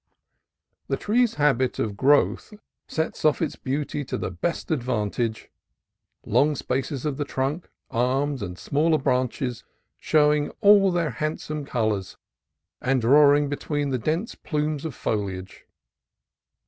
[0.87, 2.55] The tree's habit of growth
[2.87, 5.51] sets off its beauties to the best advantage,
[6.25, 9.63] long spaces of the trunk, arms, and smaller branches
[9.99, 12.17] showing all their handsome colors
[12.81, 15.67] and "drawing" between the dense plumes of foliage.